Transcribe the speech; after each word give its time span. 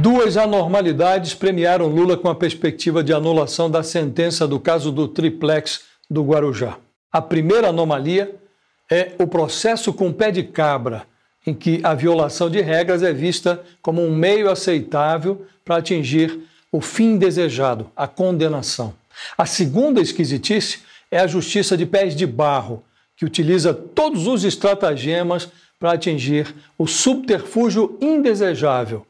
Duas 0.00 0.38
anormalidades 0.38 1.34
premiaram 1.34 1.86
Lula 1.86 2.16
com 2.16 2.30
a 2.30 2.34
perspectiva 2.34 3.04
de 3.04 3.12
anulação 3.12 3.70
da 3.70 3.82
sentença 3.82 4.48
do 4.48 4.58
caso 4.58 4.90
do 4.90 5.06
triplex 5.06 5.82
do 6.08 6.24
Guarujá. 6.24 6.78
A 7.12 7.20
primeira 7.20 7.68
anomalia 7.68 8.34
é 8.90 9.12
o 9.18 9.26
processo 9.26 9.92
com 9.92 10.10
pé 10.10 10.30
de 10.30 10.42
cabra, 10.42 11.04
em 11.46 11.52
que 11.52 11.80
a 11.82 11.92
violação 11.92 12.48
de 12.48 12.62
regras 12.62 13.02
é 13.02 13.12
vista 13.12 13.62
como 13.82 14.00
um 14.00 14.10
meio 14.10 14.50
aceitável 14.50 15.44
para 15.66 15.76
atingir 15.76 16.48
o 16.72 16.80
fim 16.80 17.18
desejado, 17.18 17.90
a 17.94 18.08
condenação. 18.08 18.94
A 19.36 19.44
segunda 19.44 20.00
esquisitice 20.00 20.78
é 21.10 21.18
a 21.18 21.26
justiça 21.26 21.76
de 21.76 21.84
pés 21.84 22.16
de 22.16 22.26
barro, 22.26 22.82
que 23.18 23.26
utiliza 23.26 23.74
todos 23.74 24.26
os 24.26 24.44
estratagemas 24.44 25.50
para 25.78 25.92
atingir 25.92 26.54
o 26.78 26.86
subterfúgio 26.86 27.98
indesejável, 28.00 29.04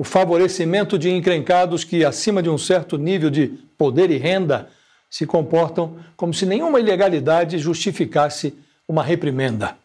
o 0.00 0.02
favorecimento 0.02 0.98
de 0.98 1.10
encrencados 1.10 1.84
que, 1.84 2.06
acima 2.06 2.42
de 2.42 2.48
um 2.48 2.56
certo 2.56 2.96
nível 2.96 3.28
de 3.28 3.48
poder 3.76 4.10
e 4.10 4.16
renda, 4.16 4.70
se 5.10 5.26
comportam 5.26 5.98
como 6.16 6.32
se 6.32 6.46
nenhuma 6.46 6.80
ilegalidade 6.80 7.58
justificasse 7.58 8.54
uma 8.88 9.02
reprimenda. 9.02 9.76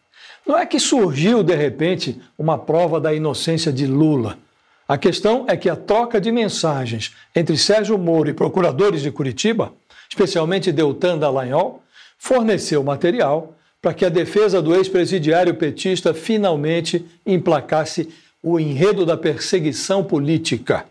Não 0.48 0.58
é 0.58 0.66
que 0.66 0.80
surgiu, 0.80 1.44
de 1.44 1.54
repente, 1.54 2.22
uma 2.38 2.58
prova 2.58 2.98
da 2.98 3.14
inocência 3.14 3.74
de 3.74 3.86
Lula. 3.86 4.38
A 4.88 4.98
questão 4.98 5.44
é 5.50 5.58
que 5.58 5.70
a 5.70 5.76
troca 5.76 6.22
de 6.22 6.32
mensagens 6.32 7.14
entre 7.36 7.58
Sérgio 7.58 7.98
Moro 7.98 8.30
e 8.30 8.34
procuradores 8.34 9.02
de 9.02 9.12
Curitiba, 9.12 9.74
especialmente 10.08 10.72
Deltan 10.72 11.18
Dallagnol, 11.18 11.84
forneceu 12.18 12.82
material 12.82 13.54
para 13.82 13.94
que 13.94 14.06
a 14.06 14.10
defesa 14.10 14.62
do 14.62 14.74
ex-presidiário 14.74 15.56
petista 15.56 16.14
finalmente 16.14 17.06
emplacasse 17.26 18.14
o 18.46 18.60
enredo 18.60 19.08
da 19.08 19.18
perseguição 19.18 20.04
política. 20.04 20.86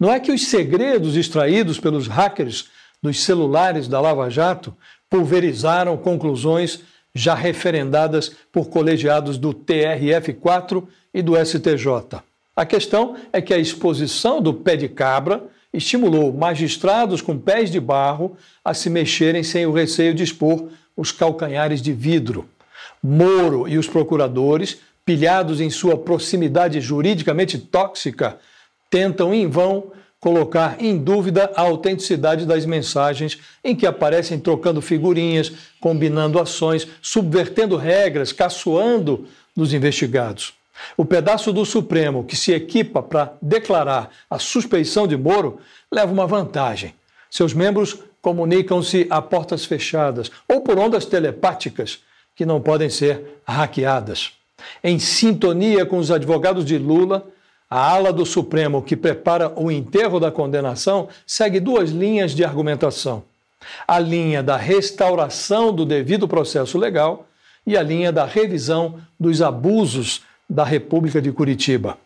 Não 0.00 0.10
é 0.10 0.18
que 0.18 0.32
os 0.32 0.46
segredos 0.46 1.16
extraídos 1.16 1.78
pelos 1.78 2.06
hackers 2.06 2.70
dos 3.02 3.22
celulares 3.22 3.86
da 3.86 4.00
Lava 4.00 4.30
Jato 4.30 4.74
pulverizaram 5.10 5.98
conclusões 5.98 6.80
já 7.14 7.34
referendadas 7.34 8.32
por 8.50 8.70
colegiados 8.70 9.36
do 9.36 9.52
TRF4 9.52 10.82
e 11.12 11.20
do 11.20 11.36
STJ. 11.36 12.22
A 12.56 12.64
questão 12.64 13.16
é 13.30 13.42
que 13.42 13.52
a 13.52 13.58
exposição 13.58 14.40
do 14.40 14.54
pé 14.54 14.74
de 14.74 14.88
cabra 14.88 15.44
estimulou 15.74 16.32
magistrados 16.32 17.20
com 17.20 17.38
pés 17.38 17.70
de 17.70 17.80
barro 17.80 18.34
a 18.64 18.72
se 18.72 18.88
mexerem 18.88 19.42
sem 19.42 19.66
o 19.66 19.72
receio 19.72 20.14
de 20.14 20.22
expor 20.22 20.68
os 20.96 21.12
calcanhares 21.12 21.82
de 21.82 21.92
vidro. 21.92 22.48
Moro 23.02 23.68
e 23.68 23.76
os 23.76 23.86
procuradores, 23.86 24.78
pilhados 25.04 25.60
em 25.60 25.70
sua 25.70 25.96
proximidade 25.98 26.80
juridicamente 26.80 27.58
tóxica, 27.58 28.38
tentam 28.90 29.34
em 29.34 29.48
vão 29.48 29.92
colocar 30.24 30.76
em 30.80 30.96
dúvida 30.96 31.52
a 31.54 31.60
autenticidade 31.60 32.46
das 32.46 32.64
mensagens 32.64 33.38
em 33.62 33.76
que 33.76 33.86
aparecem 33.86 34.38
trocando 34.38 34.80
figurinhas, 34.80 35.52
combinando 35.78 36.40
ações, 36.40 36.88
subvertendo 37.02 37.76
regras, 37.76 38.32
caçoando 38.32 39.26
dos 39.54 39.74
investigados. 39.74 40.54
O 40.96 41.04
pedaço 41.04 41.52
do 41.52 41.64
Supremo 41.66 42.24
que 42.24 42.36
se 42.36 42.52
equipa 42.52 43.02
para 43.02 43.34
declarar 43.40 44.10
a 44.30 44.38
suspeição 44.38 45.06
de 45.06 45.16
Moro 45.16 45.58
leva 45.92 46.10
uma 46.10 46.26
vantagem. 46.26 46.94
Seus 47.30 47.52
membros 47.52 47.98
comunicam-se 48.22 49.06
a 49.10 49.20
portas 49.20 49.66
fechadas 49.66 50.30
ou 50.48 50.62
por 50.62 50.78
ondas 50.78 51.04
telepáticas 51.04 51.98
que 52.34 52.46
não 52.46 52.62
podem 52.62 52.88
ser 52.88 53.40
hackeadas. 53.46 54.32
Em 54.82 54.98
sintonia 54.98 55.86
com 55.86 55.98
os 55.98 56.10
advogados 56.10 56.64
de 56.64 56.78
Lula, 56.78 57.26
a 57.68 57.90
ala 57.90 58.12
do 58.12 58.24
Supremo 58.24 58.82
que 58.82 58.96
prepara 58.96 59.52
o 59.56 59.70
enterro 59.70 60.20
da 60.20 60.30
condenação 60.30 61.08
segue 61.26 61.58
duas 61.58 61.90
linhas 61.90 62.32
de 62.32 62.44
argumentação: 62.44 63.24
a 63.86 63.98
linha 63.98 64.42
da 64.42 64.56
restauração 64.56 65.72
do 65.72 65.84
devido 65.84 66.28
processo 66.28 66.78
legal 66.78 67.26
e 67.66 67.76
a 67.76 67.82
linha 67.82 68.12
da 68.12 68.24
revisão 68.24 69.00
dos 69.18 69.40
abusos 69.40 70.22
da 70.48 70.64
República 70.64 71.20
de 71.20 71.32
Curitiba. 71.32 71.98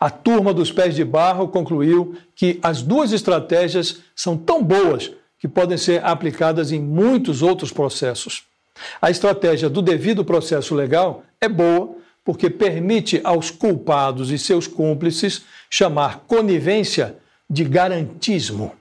A 0.00 0.10
turma 0.10 0.52
dos 0.52 0.72
pés 0.72 0.94
de 0.94 1.04
barro 1.04 1.48
concluiu 1.48 2.16
que 2.34 2.58
as 2.62 2.82
duas 2.82 3.12
estratégias 3.12 4.00
são 4.14 4.36
tão 4.36 4.62
boas 4.62 5.10
que 5.38 5.48
podem 5.48 5.76
ser 5.76 6.04
aplicadas 6.04 6.72
em 6.72 6.80
muitos 6.80 7.42
outros 7.42 7.72
processos. 7.72 8.44
A 9.00 9.10
estratégia 9.10 9.68
do 9.68 9.82
devido 9.82 10.24
processo 10.24 10.74
legal 10.74 11.22
é 11.40 11.48
boa 11.48 11.96
porque 12.24 12.48
permite 12.48 13.20
aos 13.22 13.50
culpados 13.50 14.30
e 14.30 14.38
seus 14.38 14.66
cúmplices 14.66 15.42
chamar 15.68 16.24
conivência 16.26 17.16
de 17.48 17.64
garantismo. 17.64 18.72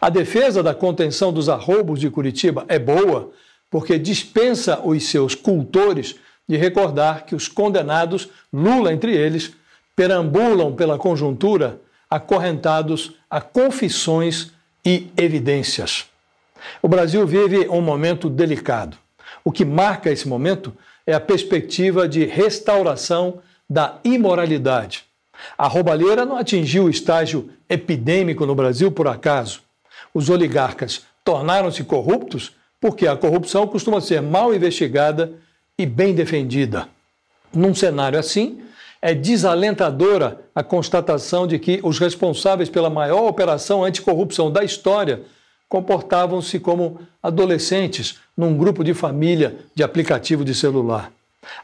A 0.00 0.08
defesa 0.08 0.62
da 0.62 0.74
contenção 0.74 1.32
dos 1.32 1.48
arroubos 1.48 2.00
de 2.00 2.10
Curitiba 2.10 2.64
é 2.66 2.78
boa 2.78 3.30
porque 3.70 3.98
dispensa 3.98 4.80
os 4.82 5.04
seus 5.04 5.34
cultores 5.34 6.16
de 6.48 6.56
recordar 6.56 7.26
que 7.26 7.34
os 7.34 7.46
condenados, 7.46 8.28
Lula 8.50 8.92
entre 8.92 9.14
eles, 9.14 9.52
perambulam 9.94 10.74
pela 10.74 10.96
conjuntura 10.96 11.80
acorrentados 12.08 13.12
a 13.28 13.40
confissões 13.40 14.52
e 14.84 15.08
evidências. 15.16 16.06
O 16.80 16.88
Brasil 16.88 17.26
vive 17.26 17.68
um 17.68 17.82
momento 17.82 18.30
delicado. 18.30 18.96
O 19.44 19.52
que 19.52 19.64
marca 19.64 20.10
esse 20.10 20.26
momento 20.26 20.74
é 21.08 21.14
a 21.14 21.20
perspectiva 21.20 22.06
de 22.06 22.26
restauração 22.26 23.38
da 23.68 23.98
imoralidade. 24.04 25.06
A 25.56 25.66
roubalheira 25.66 26.26
não 26.26 26.36
atingiu 26.36 26.84
o 26.84 26.90
estágio 26.90 27.48
epidêmico 27.66 28.44
no 28.44 28.54
Brasil 28.54 28.92
por 28.92 29.08
acaso. 29.08 29.62
Os 30.12 30.28
oligarcas 30.28 31.06
tornaram-se 31.24 31.82
corruptos 31.82 32.52
porque 32.78 33.06
a 33.06 33.16
corrupção 33.16 33.66
costuma 33.66 34.02
ser 34.02 34.20
mal 34.20 34.54
investigada 34.54 35.32
e 35.78 35.86
bem 35.86 36.14
defendida. 36.14 36.88
Num 37.54 37.74
cenário 37.74 38.18
assim, 38.18 38.60
é 39.00 39.14
desalentadora 39.14 40.38
a 40.54 40.62
constatação 40.62 41.46
de 41.46 41.58
que 41.58 41.80
os 41.82 41.98
responsáveis 41.98 42.68
pela 42.68 42.90
maior 42.90 43.26
operação 43.26 43.82
anticorrupção 43.82 44.50
da 44.50 44.62
história 44.62 45.22
comportavam-se 45.68 46.58
como 46.58 47.00
adolescentes 47.22 48.18
num 48.36 48.56
grupo 48.56 48.82
de 48.82 48.94
família 48.94 49.56
de 49.74 49.82
aplicativo 49.82 50.44
de 50.44 50.54
celular. 50.54 51.12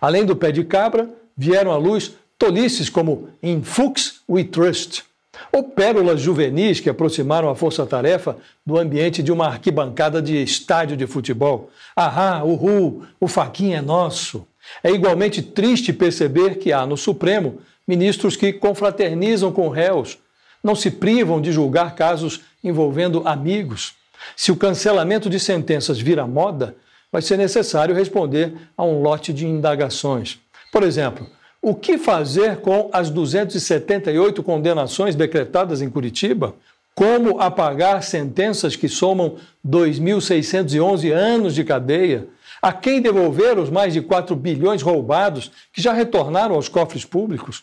Além 0.01 0.25
do 0.25 0.37
pé 0.37 0.53
de 0.53 0.65
cabra, 0.65 1.09
vieram 1.37 1.73
à 1.73 1.77
luz 1.77 2.13
tolices 2.39 2.89
como 2.89 3.29
In 3.43 3.63
Fuchs 3.63 4.21
We 4.29 4.45
Trust, 4.45 5.05
ou 5.53 5.65
pérolas 5.65 6.21
juvenis 6.21 6.81
que 6.81 6.91
aproximaram 6.91 7.49
a 7.49 7.55
força-tarefa 7.55 8.37
do 8.65 8.79
ambiente 8.79 9.23
de 9.23 9.33
uma 9.33 9.47
arquibancada 9.47 10.21
de 10.21 10.43
estádio 10.43 10.97
de 10.97 11.07
futebol. 11.07 11.71
Ahá, 11.95 12.45
uhul, 12.45 13.05
o 13.21 13.27
faquinha 13.27 13.79
é 13.79 13.83
nosso. 13.83 14.47
É 14.83 14.91
igualmente 14.91 15.43
triste 15.43 15.93
perceber 15.93 16.57
que 16.59 16.73
há 16.73 16.87
no 16.87 16.97
Supremo 16.97 17.59
ministros 17.87 18.37
que 18.37 18.53
confraternizam 18.53 19.53
com 19.53 19.69
réus, 19.69 20.19
não 20.65 20.75
se 20.75 20.91
privam 20.91 21.43
de 21.43 21.53
julgar 21.53 21.95
casos 21.95 22.41
envolvendo 22.65 23.23
amigos. 23.27 23.93
Se 24.35 24.51
o 24.51 24.57
cancelamento 24.57 25.29
de 25.29 25.39
sentenças 25.39 26.01
vira 26.01 26.27
moda, 26.27 26.75
vai 27.13 27.21
ser 27.21 27.37
necessário 27.37 27.95
responder 27.95 28.55
a 28.77 28.83
um 28.83 29.03
lote 29.03 29.33
de 29.33 29.47
indagações. 29.47 30.39
Por 30.73 30.83
exemplo, 30.83 31.29
o 31.61 31.75
que 31.75 31.99
fazer 31.99 32.57
com 32.57 32.89
as 32.93 33.11
278 33.11 34.43
condenações 34.43 35.15
decretadas 35.15 35.83
em 35.83 35.91
Curitiba? 35.91 36.55
Como 36.95 37.41
apagar 37.41 38.03
sentenças 38.03 38.75
que 38.75 38.89
somam 38.89 39.37
2.611 39.67 41.13
anos 41.13 41.55
de 41.55 41.65
cadeia? 41.65 42.27
A 42.63 42.73
quem 42.73 43.01
devolver 43.01 43.59
os 43.59 43.69
mais 43.69 43.93
de 43.93 44.01
4 44.01 44.35
bilhões 44.35 44.81
roubados 44.81 45.51
que 45.73 45.83
já 45.83 45.93
retornaram 45.93 46.55
aos 46.55 46.69
cofres 46.69 47.05
públicos? 47.05 47.63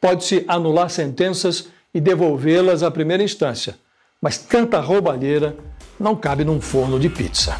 Pode-se 0.00 0.44
anular 0.46 0.90
sentenças 0.90 1.68
e 1.92 2.00
devolvê-las 2.00 2.82
à 2.82 2.90
primeira 2.90 3.22
instância, 3.22 3.76
mas 4.20 4.38
tanta 4.38 4.80
roubalheira 4.80 5.56
não 5.98 6.14
cabe 6.14 6.44
num 6.44 6.60
forno 6.60 6.98
de 6.98 7.08
pizza. 7.08 7.56